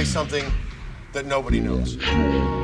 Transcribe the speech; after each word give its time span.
probably 0.00 0.12
something 0.12 0.52
that 1.12 1.26
nobody 1.26 1.60
knows. 1.60 2.59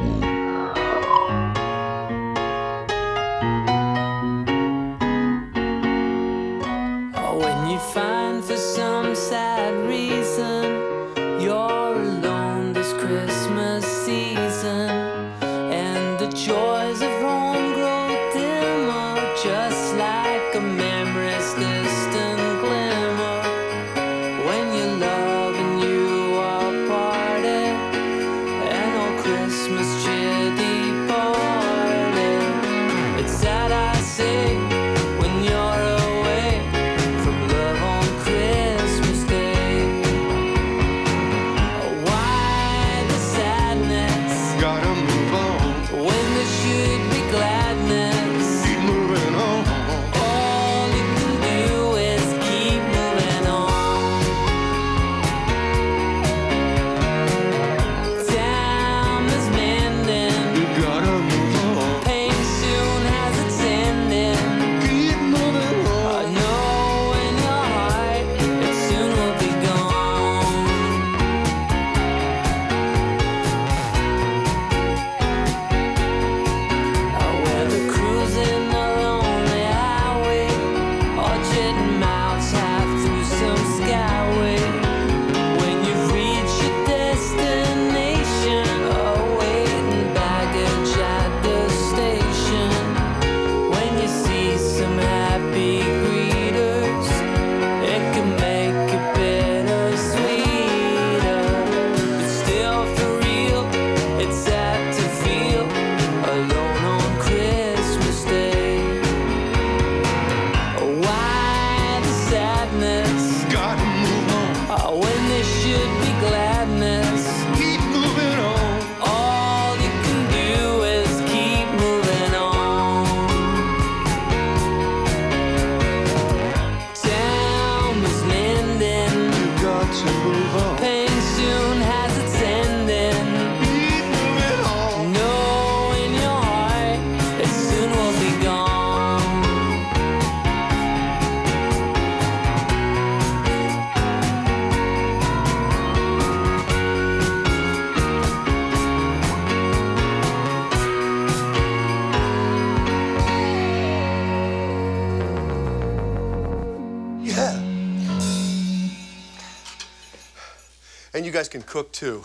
Guys 161.39 161.49
can 161.57 161.65
cook 161.75 161.89
too. 162.03 162.19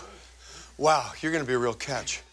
Wow, 0.86 1.04
you're 1.20 1.34
going 1.36 1.46
to 1.48 1.52
be 1.54 1.58
a 1.60 1.64
real 1.66 1.80
catch. 1.90 2.24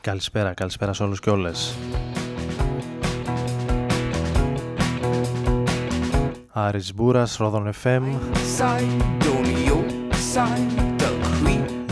Καλησπέρα, 0.00 0.54
καλησπέρα 0.54 0.92
σε 0.92 1.02
όλους 1.02 1.20
και 1.20 1.30
όλες. 1.30 1.74
Άρης 6.52 6.94
Μπούρας, 6.94 7.36
Ρόδον 7.36 7.72
FM 7.82 8.02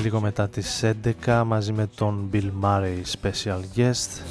Λίγο 0.01 0.21
μετά 0.21 0.49
τις 0.49 0.85
11 1.27 1.43
μαζί 1.47 1.73
με 1.73 1.89
τον 1.95 2.31
Bill 2.33 2.51
Murray 2.63 3.03
Special 3.21 3.61
Guest 3.77 4.23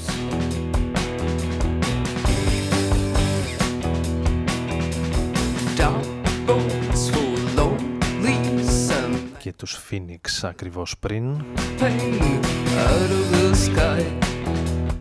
τους 9.62 9.80
Phoenix 9.90 10.40
ακριβώς 10.42 10.98
πριν. 11.00 11.44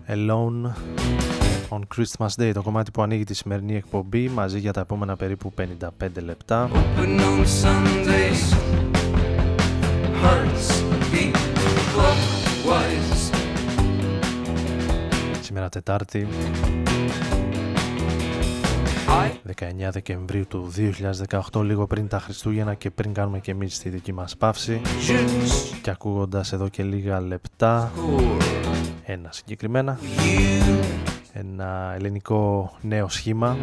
Alone 0.09 0.73
on 1.69 1.81
Christmas 1.97 2.29
Day 2.37 2.51
το 2.55 2.63
κομμάτι 2.63 2.91
που 2.91 3.03
ανοίγει 3.03 3.25
τη 3.25 3.35
σημερινή 3.35 3.77
εκπομπή 3.77 4.29
μαζί 4.29 4.59
για 4.59 4.73
τα 4.73 4.81
επόμενα 4.81 5.17
περίπου 5.17 5.53
55 5.59 6.23
λεπτά. 6.25 6.71
Σήμερα 15.41 15.69
Τετάρτη 15.69 16.27
19 19.11 19.91
Δεκεμβρίου 19.91 20.47
του 20.47 20.73
2018 21.53 21.63
λίγο 21.63 21.87
πριν 21.87 22.09
τα 22.09 22.19
Χριστούγεννα 22.19 22.75
και 22.75 22.91
πριν 22.91 23.13
κάνουμε 23.13 23.39
και 23.39 23.51
εμείς 23.51 23.79
τη 23.79 23.89
δική 23.89 24.13
μας 24.13 24.37
παύση. 24.37 24.81
Και 25.83 25.91
ακούγοντας 25.91 26.53
εδώ 26.53 26.69
και 26.69 26.83
λίγα 26.83 27.21
λεπτά 27.21 27.93
ένα 29.05 29.29
συγκεκριμένα 29.33 29.99
ένα 31.33 31.95
ελληνικό 31.95 32.73
νέο 32.81 33.09
σχήμα 33.09 33.57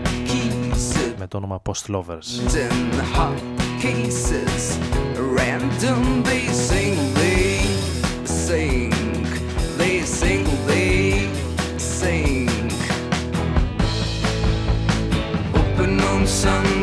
με 1.17 1.27
το 1.27 1.37
όνομα 1.37 1.61
Post 1.65 1.95
Lovers 1.95 2.25
sun. 16.37 16.76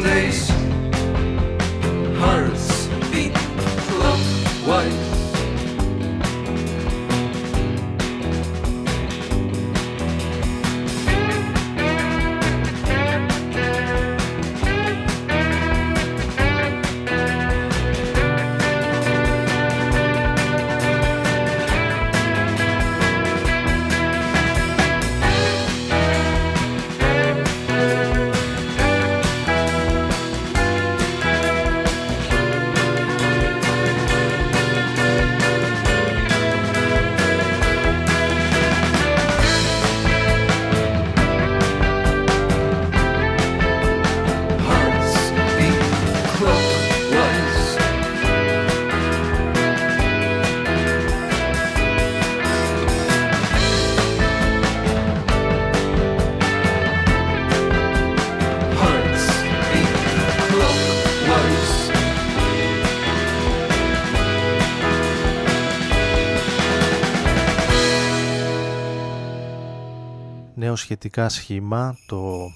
Σχετικά 70.94 71.28
σχήμα, 71.28 71.96
το 72.06 72.52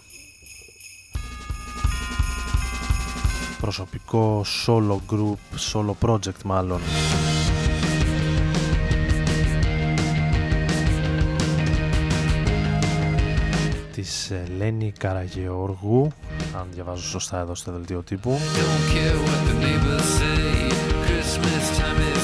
προσωπικό 3.61 4.45
solo 4.67 4.97
group, 5.11 5.59
solo 5.73 5.93
project 6.01 6.43
μάλλον. 6.45 6.81
Της 13.93 14.31
Ελένη 14.31 14.93
Καραγεώργου 14.99 16.13
αν 16.57 16.67
διαβάζω 16.75 17.03
σωστά 17.03 17.39
εδώ 17.39 17.55
στο 17.55 17.73
δελτίο 17.73 18.03
τύπου. 18.03 18.39
Η 21.15 22.18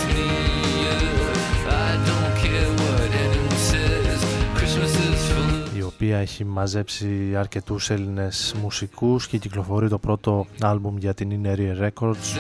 οποία 6.05 6.19
έχει 6.19 6.45
μαζέψει 6.45 7.37
αρκετούς 7.37 7.91
Έλληνες 7.91 8.55
μουσικούς 8.63 9.27
και 9.27 9.39
κυκλοφορεί 9.39 9.89
το 9.89 9.99
πρώτο 9.99 10.47
άλμπουμ 10.61 10.97
για 10.97 11.15
την 11.15 11.41
Inner 11.43 11.89
Records 11.89 12.39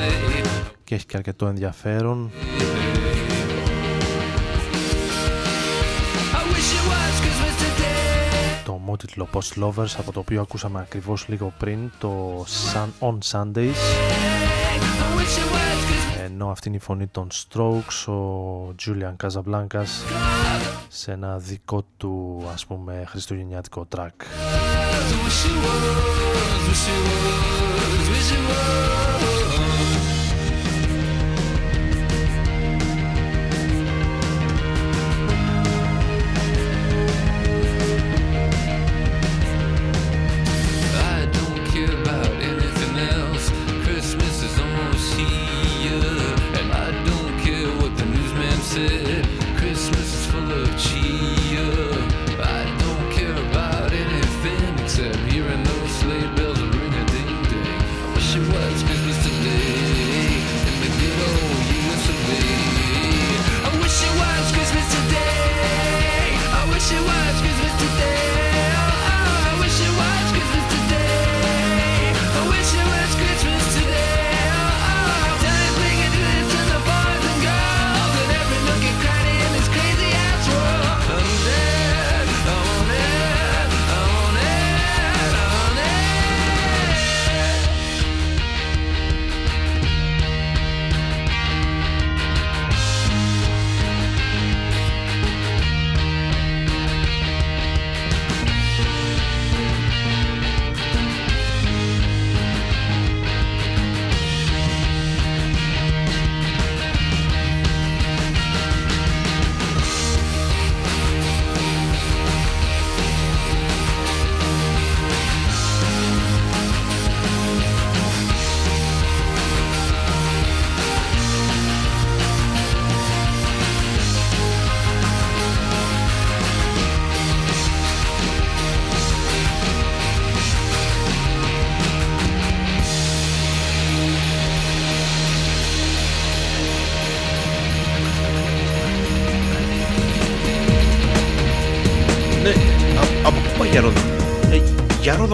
και 0.84 0.94
έχει 0.94 1.06
και 1.06 1.16
αρκετό 1.16 1.46
ενδιαφέρον. 1.46 2.30
Ομότιτλο 8.66 9.28
Post 9.32 9.62
Lovers 9.62 9.94
από 9.98 10.12
το 10.12 10.20
οποίο 10.20 10.40
ακούσαμε 10.40 10.80
ακριβώς 10.80 11.28
λίγο 11.28 11.52
πριν 11.58 11.90
το 11.98 12.44
Sun 12.72 13.08
on 13.08 13.18
Sundays. 13.30 13.74
Ενώ 16.24 16.50
αυτή 16.50 16.68
είναι 16.68 16.76
η 16.76 16.80
φωνή 16.80 17.06
των 17.06 17.28
Strokes 17.32 18.12
ο 18.12 18.74
Julian 18.84 19.26
Casablancas 19.26 19.88
σε 20.96 21.12
ένα 21.12 21.38
δικό 21.38 21.84
του 21.96 22.42
ας 22.52 22.66
πούμε 22.66 23.04
χριστουγεννιάτικο 23.06 23.86
track 23.96 24.10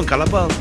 Ivan 0.01 0.07
Calabal. 0.07 0.60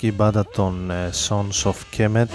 Βρετανική 0.00 0.12
μπάντα 0.12 0.46
των 0.46 0.90
ε, 0.90 1.10
Sons 1.28 1.70
of 1.70 1.74
Kemet. 1.96 2.28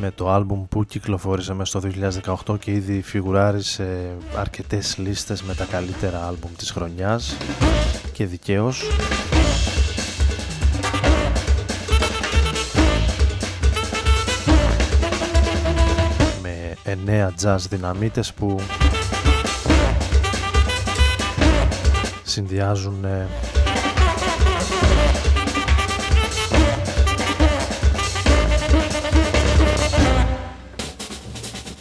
Με 0.00 0.10
το 0.10 0.30
άλμπουμ 0.30 0.66
που 0.68 0.84
κυκλοφόρησε 0.84 1.54
μέσα 1.54 1.80
στο 1.80 1.90
2018 2.54 2.58
και 2.58 2.70
ήδη 2.70 3.02
φιγουράρει 3.02 3.62
σε 3.62 3.84
αρκετές 4.36 4.96
λίστες 4.98 5.42
με 5.42 5.54
τα 5.54 5.64
καλύτερα 5.64 6.26
άλμπουμ 6.26 6.50
της 6.56 6.70
χρονιάς 6.70 7.36
και 8.12 8.26
δικαίως. 8.26 8.82
Με 16.42 16.76
εννέα 16.82 17.34
jazz 17.42 17.58
δυναμίτες 17.70 18.32
που 18.32 18.60
συνδυάζουν 22.32 23.04
ε, 23.04 23.28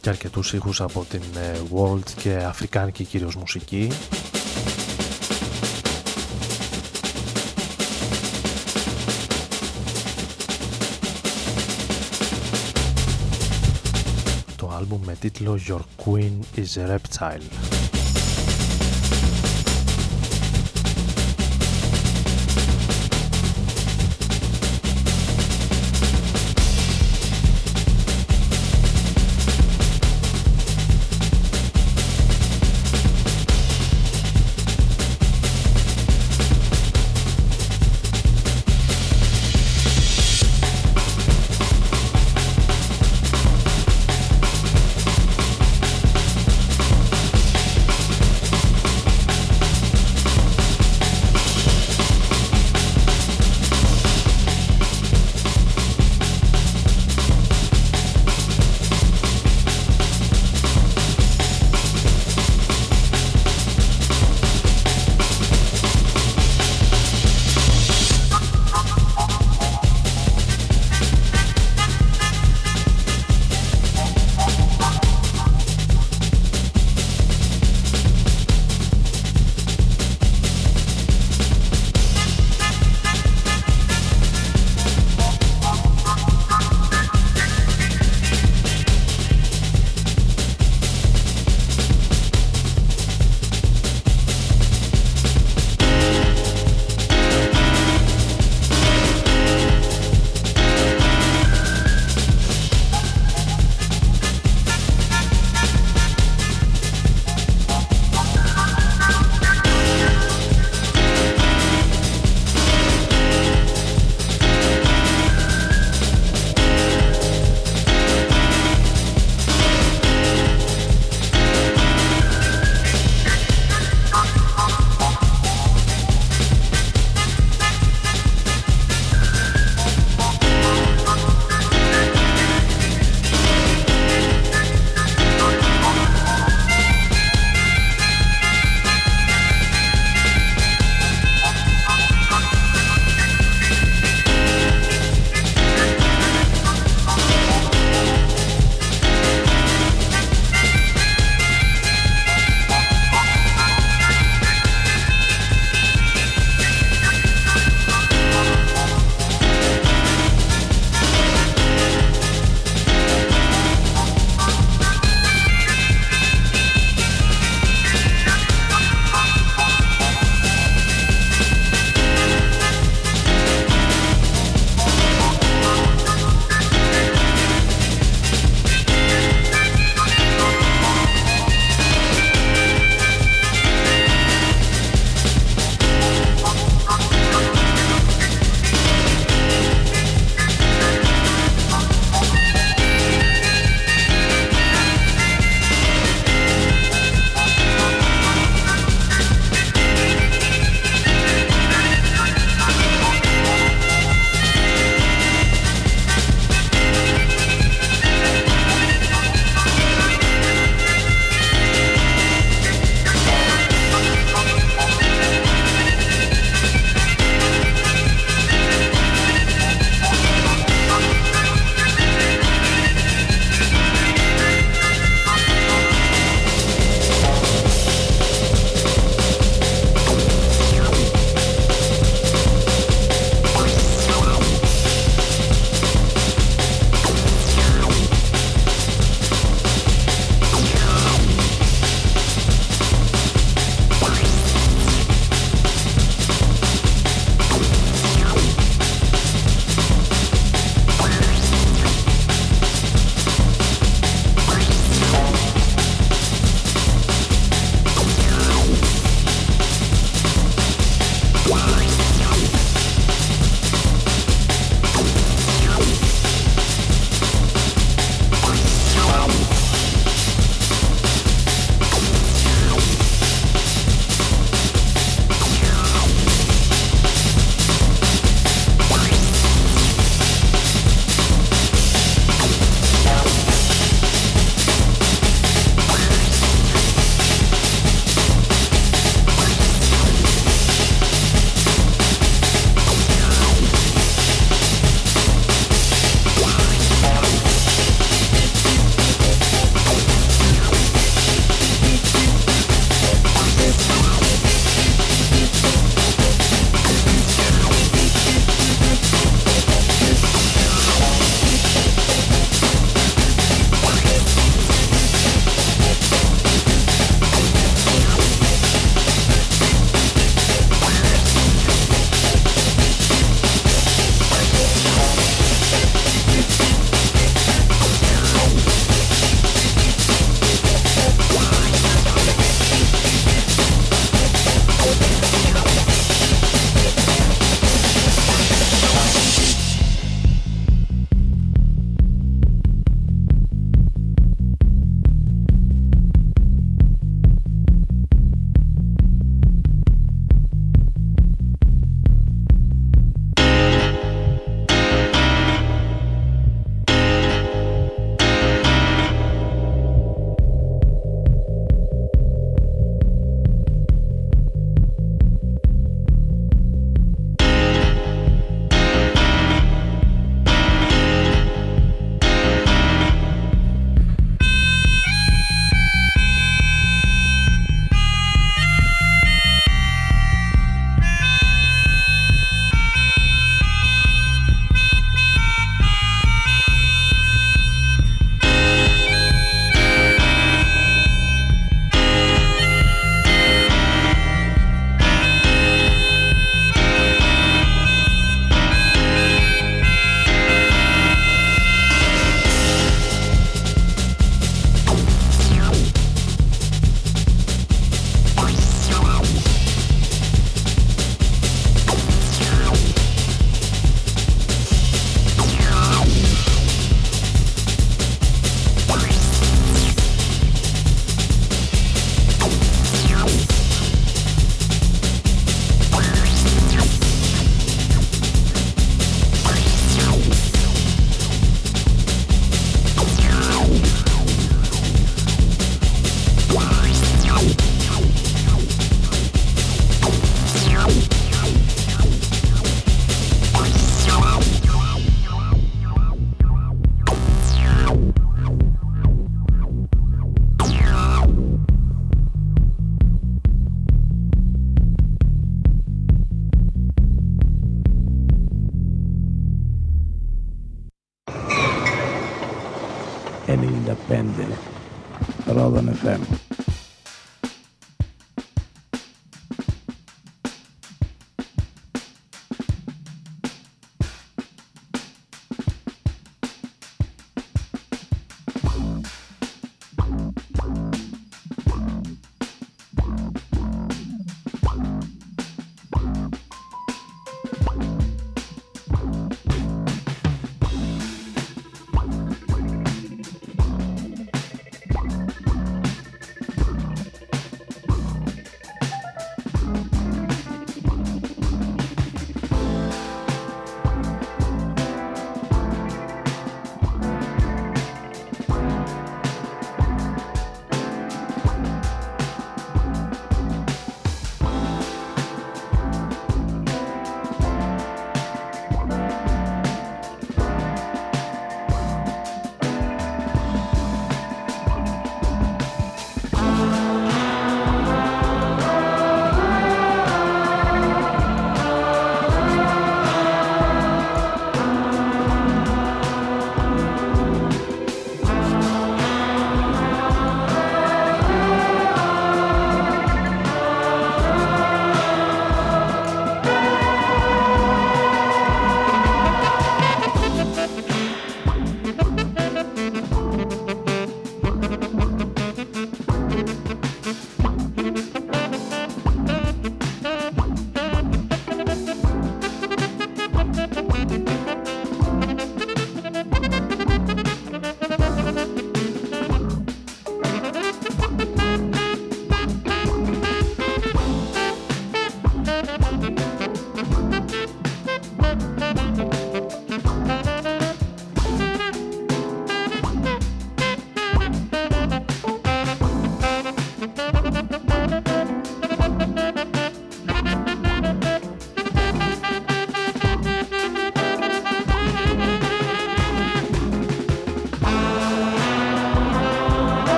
και 0.00 0.08
αρκετούς 0.08 0.52
ήχους 0.52 0.80
από 0.80 1.06
την 1.10 1.22
ε, 1.36 1.58
world 1.74 2.10
και 2.22 2.34
αφρικάνικη 2.34 3.04
κυρίως 3.04 3.36
μουσική. 3.36 3.92
Το 14.56 14.70
άλμπουμ 14.76 15.00
με 15.04 15.14
τίτλο 15.20 15.58
Your 15.68 15.80
Queen 16.04 16.60
is 16.60 16.82
a 16.82 16.96
Reptile 16.96 17.77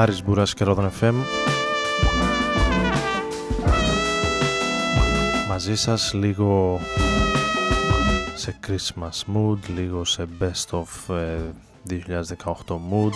Άρης 0.00 0.24
Μπούρας 0.24 0.54
και 0.54 0.64
Ρόδον 0.64 0.90
FM 1.00 1.14
Μαζί 5.48 5.76
σας 5.76 6.12
λίγο 6.14 6.80
σε 8.34 8.58
Christmas 8.66 9.34
mood, 9.34 9.58
λίγο 9.74 10.04
σε 10.04 10.28
best 10.40 10.78
of 10.78 11.14
2018 11.14 11.14
ε, 11.14 12.74
mood. 12.90 13.12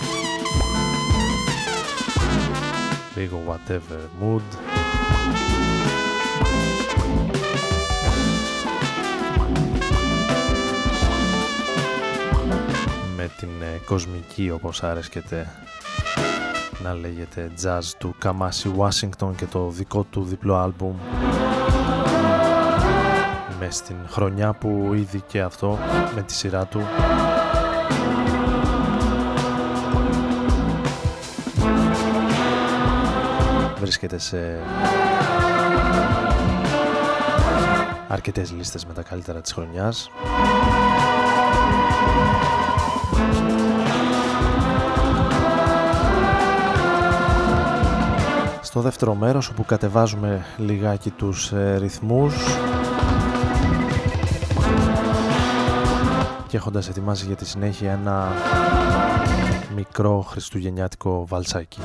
Λίγο 3.17 3.43
whatever 3.49 4.25
mood. 4.25 4.43
Με 13.17 13.31
την 13.39 13.49
ε, 13.63 13.81
κοσμική 13.85 14.51
όπως 14.51 14.83
άρεσκεται 14.83 15.47
να 16.83 16.95
λέγεται 16.95 17.51
jazz 17.63 17.83
του 17.99 18.15
Καμάσι 18.19 18.71
Washington 18.79 19.31
και 19.37 19.47
το 19.47 19.69
δικό 19.69 20.03
του 20.03 20.25
διπλό 20.25 20.57
άλμπουμ. 20.57 20.97
Με 23.59 23.71
στην 23.71 23.97
χρονιά 24.09 24.53
που 24.53 24.91
ήδη 24.95 25.21
και 25.21 25.41
αυτό 25.41 25.79
με 26.15 26.23
τη 26.23 26.33
σειρά 26.33 26.65
του. 26.67 26.81
Βρίσκεται 33.79 34.19
σε 34.19 34.59
αρκετές 38.09 38.53
λίστες 38.53 38.87
με 38.87 38.93
τα 38.93 39.03
καλύτερα 39.03 39.41
της 39.41 39.53
χρονιάς 39.53 40.11
στο 48.73 48.81
δεύτερο 48.81 49.15
μέρος 49.15 49.49
όπου 49.49 49.65
κατεβάζουμε 49.65 50.45
λιγάκι 50.57 51.11
τους 51.11 51.53
ε, 51.53 51.77
ρυθμούς 51.77 52.35
και 56.47 56.57
έχοντας 56.57 56.89
ετοιμάσει 56.89 57.27
για 57.27 57.37
τη 57.37 57.47
συνέχεια 57.47 57.93
ένα 57.93 58.33
μικρό 59.75 60.21
χριστουγεννιάτικο 60.21 61.27
βαλσάκι. 61.27 61.81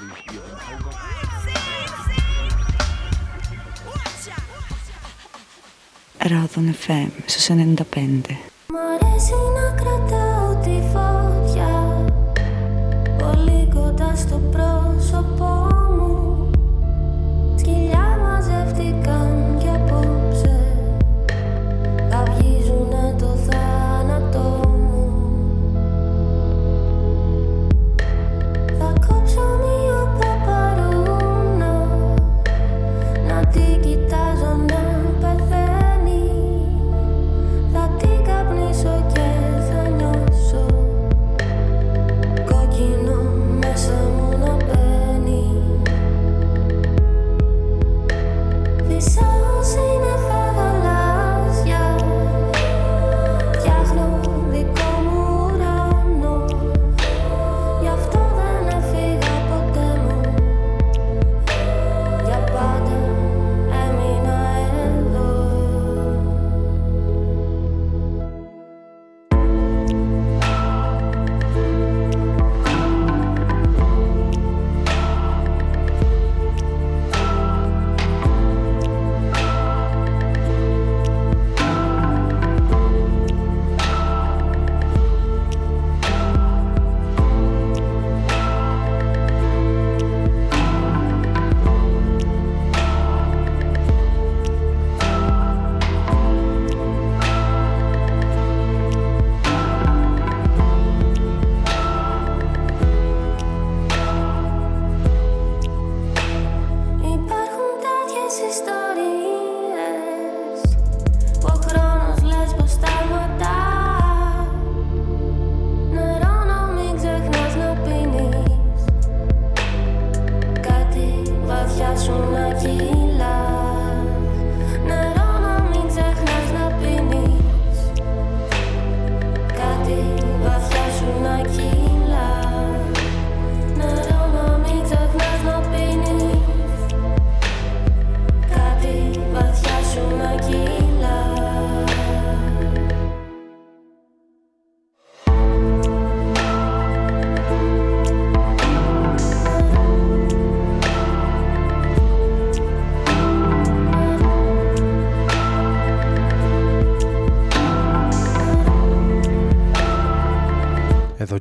Natürlich 0.00 0.24
ihren 0.32 0.84
Einsatz. 0.86 1.60
Ράδον 6.18 6.74
FM 6.84 7.08
στους 7.26 7.48
95. 7.48 8.36
Μ' 8.66 8.76
αρέσει 8.94 9.32
να 9.56 9.82
κρατάω 9.82 10.54
τη 10.62 10.76
φωτιά 10.92 12.04
Πολύ 13.18 13.68
κοντά 13.74 14.12
στο 14.16 14.40
πρόσωπό 14.50 15.68
μου 15.96 16.50
Σκυλιά 17.56 18.18
μαζεύτηκαν 18.22 19.39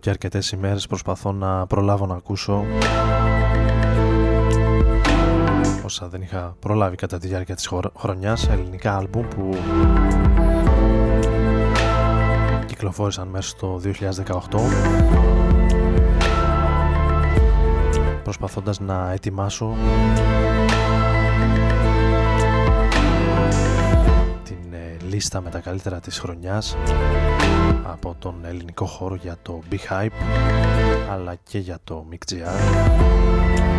και 0.10 0.16
αρκετές 0.16 0.52
ημέρες 0.52 0.88
προσπαθώ 0.88 1.32
να 1.32 1.68
προλάβω 1.68 2.06
να 2.06 2.16
ακούσω 2.16 2.66
όσα 5.86 6.08
δεν 6.08 6.22
είχα 6.22 6.56
προλάβει 6.60 6.96
κατά 6.96 7.18
τη 7.18 7.28
διάρκεια 7.28 7.56
της 7.56 7.68
χωρο- 7.68 7.92
χρονιάς 7.98 8.48
ελληνικά 8.48 8.98
άλμπουμ 8.98 9.28
που 9.28 9.50
κυκλοφόρησαν 12.66 13.28
μέσα 13.28 13.50
στο 13.50 13.82
2018 13.84 14.60
προσπαθώντας 18.24 18.80
να 18.80 19.12
ετοιμάσω 19.12 19.76
λίστα 25.20 25.42
με 25.42 25.50
τα 25.50 25.60
καλύτερα 25.60 26.00
της 26.00 26.20
χρονιάς 26.20 26.78
από 27.84 28.16
τον 28.20 28.46
ελληνικό 28.46 28.86
χώρο 28.86 29.16
για 29.16 29.38
το 29.42 29.62
Big 29.72 29.90
Hype 29.90 30.10
αλλά 31.10 31.36
και 31.36 31.60
για 31.60 31.80
το 31.84 32.06
MixGR 32.12 33.79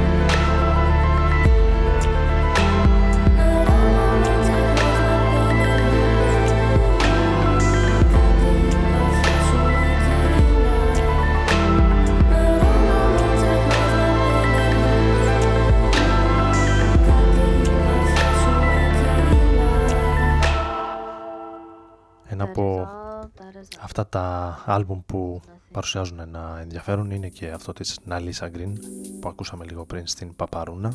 αυτά 23.91 24.07
τα 24.07 24.59
άλμπουμ 24.67 25.01
που 25.07 25.41
παρουσιάζουν 25.73 26.21
ένα 26.21 26.59
ενδιαφέρον 26.61 27.11
είναι 27.11 27.29
και 27.29 27.51
αυτό 27.51 27.73
της 27.73 27.99
Ναλίσα 28.05 28.51
Green 28.55 28.73
που 29.21 29.29
ακούσαμε 29.29 29.65
λίγο 29.65 29.85
πριν 29.85 30.07
στην 30.07 30.37
Παπαρούνα 30.37 30.95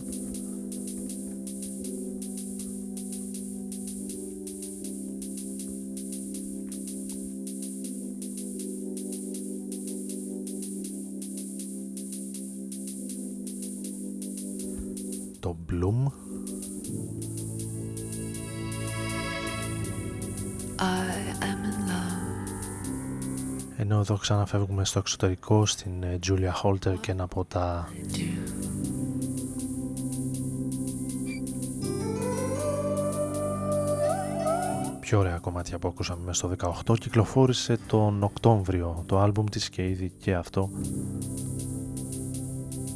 ξαναφεύγουμε 24.26 24.86
στο 24.86 25.00
εξωτερικό 25.00 25.66
στην 25.66 26.04
ε, 26.04 26.20
Julia 26.28 26.52
Holter 26.64 26.96
και 27.02 27.12
ένα 27.12 27.24
από 27.24 27.46
τα 27.46 27.90
πιο 35.00 35.20
ωραία 35.20 35.38
κομμάτια 35.38 35.80
που 35.80 35.88
ακούσαμε 35.88 36.22
μέσα 36.26 36.48
στο 36.56 36.74
18 36.86 37.00
κυκλοφόρησε 37.00 37.78
τον 37.88 38.24
Οκτώβριο 38.24 39.04
το 39.06 39.20
άλμπουμ 39.20 39.46
της 39.46 39.70
και 39.70 39.88
ήδη 39.88 40.12
και 40.18 40.36
αυτό 40.36 40.70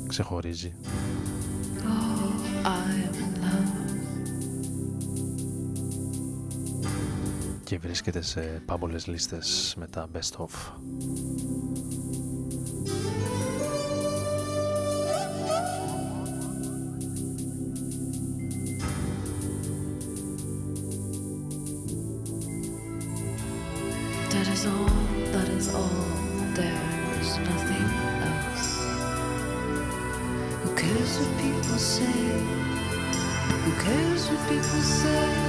ξεχωρίζει 0.08 0.74
και 7.70 7.78
βρίσκεται 7.78 8.22
σε 8.22 8.42
πάμπολες 8.66 9.08
λίστες 9.08 9.76
με 9.78 9.88
τα 9.88 10.08
Best 10.14 10.38
Of. 10.38 10.50
Who 33.64 33.74
cares 33.84 34.24
what 34.30 34.42
people 34.50 34.82
say? 35.02 35.49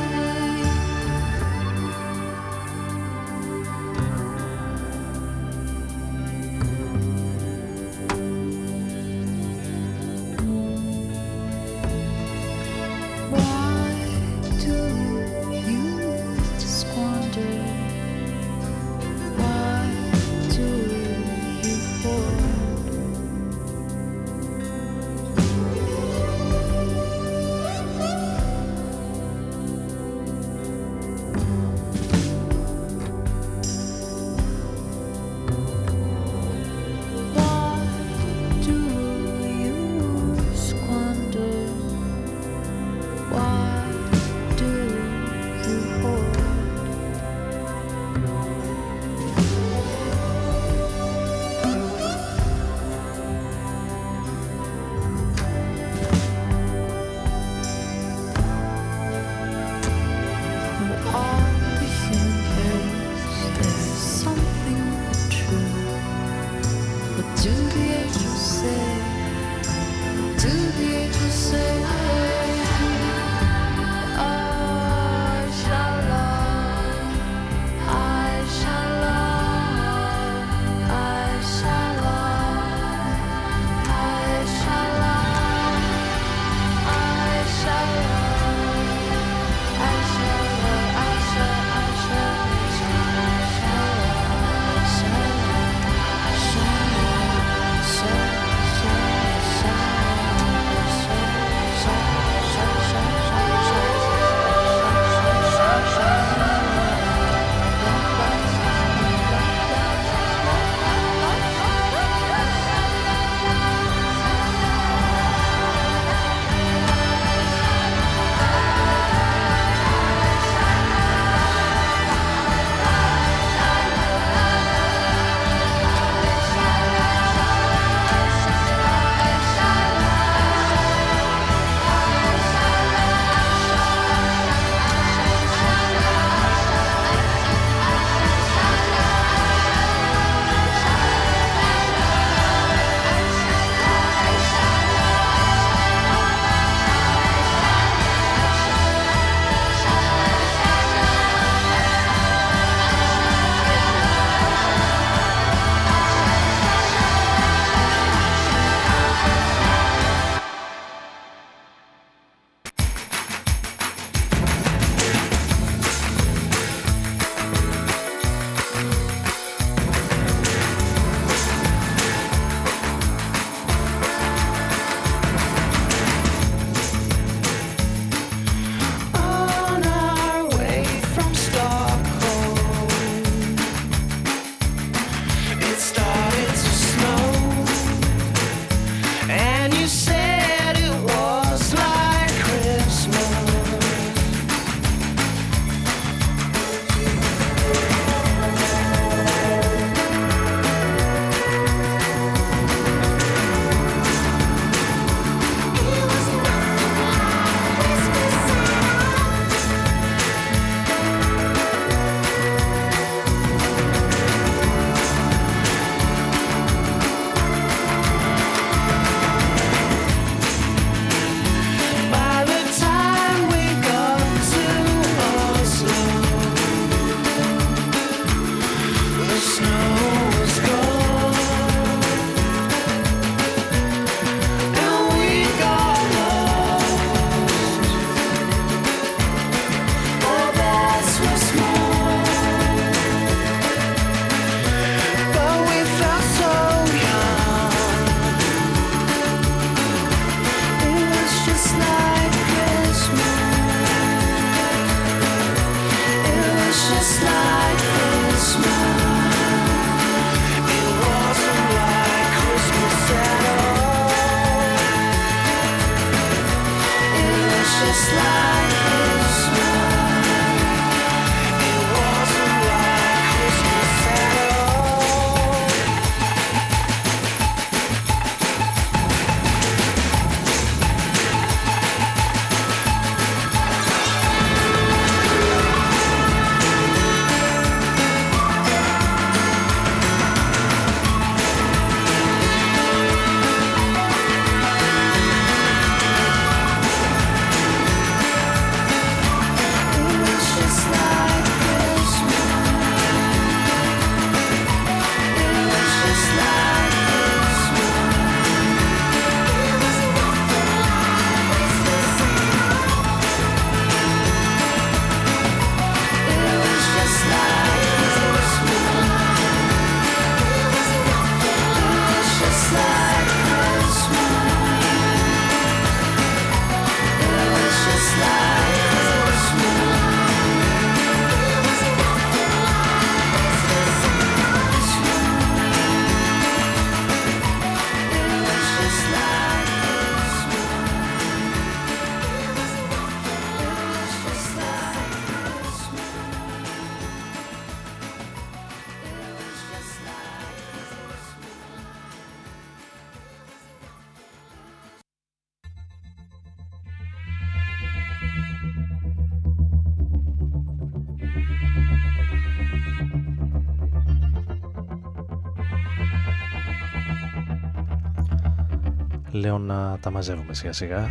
Τα 370.01 370.11
μαζεύουμε 370.11 370.55
σιγά 370.55 370.72
σιγά. 370.72 371.09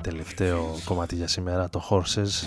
Τελευταίο 0.00 0.78
κομμάτι 0.84 1.14
για 1.14 1.28
σήμερα 1.28 1.68
το 1.68 1.82
Horses. 1.90 2.46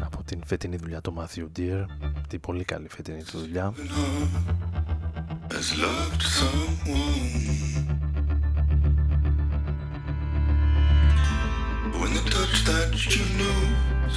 Από 0.00 0.22
την 0.24 0.40
φετινή 0.44 0.76
δουλειά 0.76 1.00
του 1.00 1.14
Matthew 1.18 1.58
Deer 1.58 1.84
την 2.28 2.40
πολύ 2.40 2.64
καλή 2.64 2.88
φετινή 2.88 3.22
του 3.22 3.38
δουλειά. 3.38 3.72
When 12.00 12.12
the 12.18 12.24
touch 12.34 12.56
that 12.70 12.92
you 13.14 13.24
knew 13.38 13.60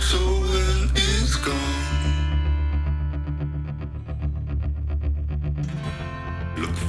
so 0.09 0.21
well 0.51 0.81
is 0.95 1.35
gone 1.45 1.98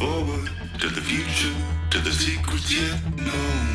forward 0.00 0.50
to 0.78 0.88
the 0.88 1.00
future, 1.02 1.54
to 1.90 1.98
the 1.98 2.10
secrets 2.10 2.72
yet 2.72 2.98
known. 3.18 3.66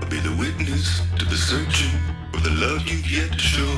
I'll 0.00 0.08
be 0.08 0.20
the 0.20 0.36
witness 0.38 1.00
to 1.18 1.24
the 1.24 1.36
searching 1.36 1.98
for 2.32 2.40
the 2.40 2.54
love 2.64 2.86
you've 2.88 3.10
yet 3.10 3.32
to 3.32 3.38
show. 3.38 3.76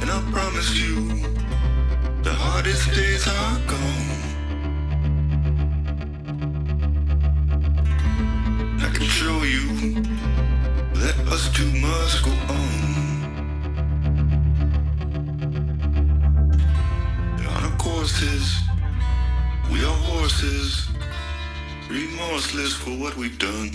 And 0.00 0.10
I 0.10 0.18
promise 0.32 0.76
you, 0.76 0.96
the 2.24 2.34
hardest 2.34 2.92
days 2.92 3.28
are 3.28 3.58
gone. 3.68 4.19
For 22.40 22.90
what 22.92 23.14
we've 23.16 23.38
done. 23.38 23.70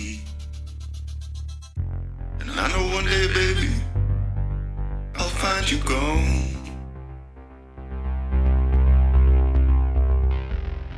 And 2.40 2.50
I 2.50 2.68
know 2.68 2.94
one 2.94 3.04
day, 3.04 3.28
baby, 3.32 3.70
I'll 5.14 5.28
find 5.28 5.70
you 5.70 5.78
gone. 5.84 6.48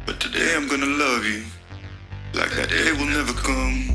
But 0.06 0.18
today 0.18 0.54
I'm 0.56 0.66
gonna 0.66 0.86
love 0.86 1.26
you 1.26 1.42
like 2.32 2.52
that 2.52 2.70
day 2.70 2.92
will 2.92 3.04
never 3.04 3.34
come. 3.34 3.87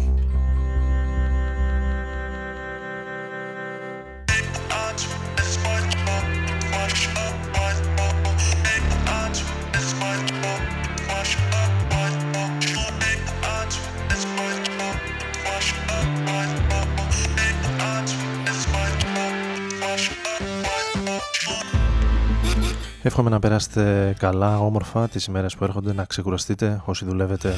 Εύχομαι 23.05 23.29
να 23.29 23.39
περάσετε 23.39 24.15
καλά, 24.19 24.59
όμορφα 24.59 25.07
τις 25.07 25.25
ημέρες 25.25 25.55
που 25.55 25.63
έρχονται, 25.63 25.93
να 25.93 26.05
ξεκουραστείτε 26.05 26.81
όσοι 26.85 27.05
δουλεύετε 27.05 27.55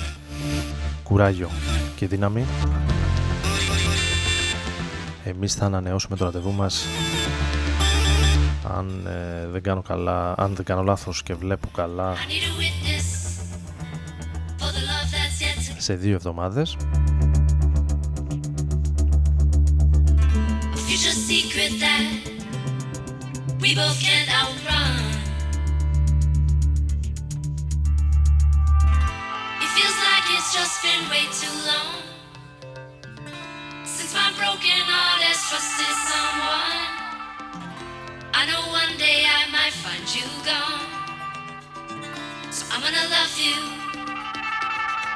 κουράγιο 1.04 1.50
και 1.96 2.08
δύναμη. 2.08 2.46
Εμείς 5.24 5.54
θα 5.54 5.66
ανανεώσουμε 5.66 6.16
το 6.16 6.26
ραντεβού 6.26 6.52
μας 6.52 6.86
αν 8.78 9.08
ε, 9.08 9.48
δεν 9.48 9.62
κάνω 9.62 9.82
καλά, 9.82 10.34
αν 10.38 10.56
δεν 10.56 10.66
κάνω 10.66 10.82
λάθος 10.84 11.24
και 11.24 11.34
βλέπω 11.34 11.68
καλά 11.74 12.14
σε 15.78 15.94
δύο 15.94 16.14
εβδομάδες. 16.14 16.78
we 23.66 23.74
just 30.56 30.82
been 30.82 31.10
way 31.10 31.26
too 31.34 31.52
long 31.68 32.02
since 33.84 34.14
my 34.14 34.32
broken 34.38 34.80
heart 34.88 35.22
has 35.28 35.40
trusted 35.52 35.96
someone. 36.08 36.80
I 38.34 38.46
know 38.48 38.64
one 38.72 38.96
day 38.98 39.28
I 39.28 39.52
might 39.52 39.76
find 39.84 40.06
you 40.16 40.24
gone, 40.48 41.12
so 42.54 42.64
I'm 42.72 42.80
gonna 42.80 43.04
love 43.12 43.36
you, 43.36 43.60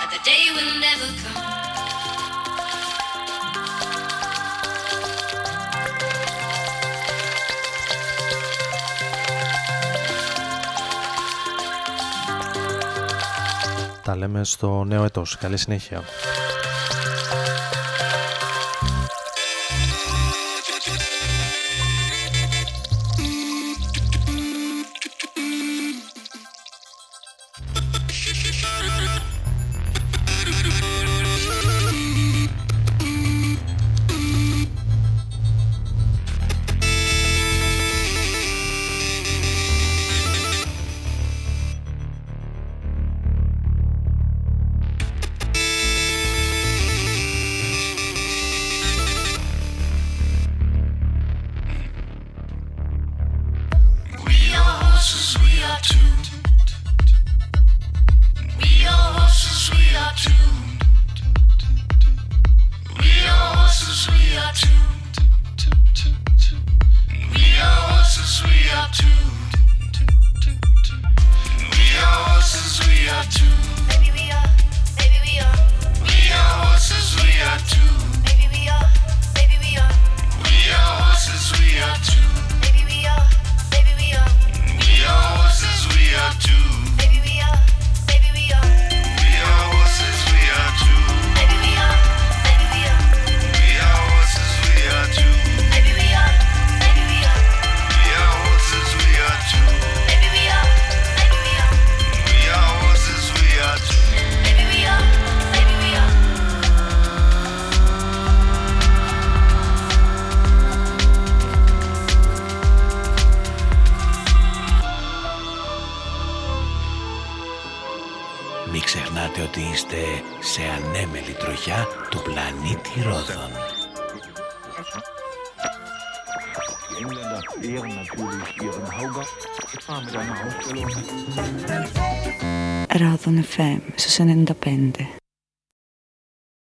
but 0.02 0.12
the 0.12 0.20
day 0.28 0.52
will 0.52 0.78
never 0.82 1.08
come. 1.24 1.59
Τα 14.10 14.16
λέμε 14.16 14.44
στο 14.44 14.84
νέο 14.84 15.04
έτος. 15.04 15.38
Καλή 15.38 15.58
συνέχεια. 15.58 16.02